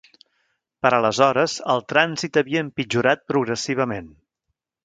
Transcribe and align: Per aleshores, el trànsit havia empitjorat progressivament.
Per 0.85 0.91
aleshores, 0.97 1.59
el 1.75 1.85
trànsit 1.93 2.41
havia 2.43 2.65
empitjorat 2.69 3.25
progressivament. 3.33 4.13